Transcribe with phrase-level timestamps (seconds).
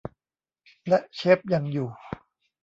[0.87, 1.89] และเชฟยังอยู่